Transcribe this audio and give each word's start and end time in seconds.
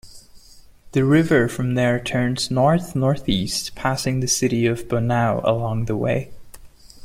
The 0.93 1.05
river 1.05 1.47
from 1.47 1.75
there 1.75 1.99
turns 1.99 2.49
north-northeast 2.49 3.75
passing 3.75 4.19
the 4.19 4.27
city 4.27 4.65
of 4.65 4.87
Bonao 4.87 5.41
along 5.43 5.85
the 5.85 5.95
way. 5.95 6.31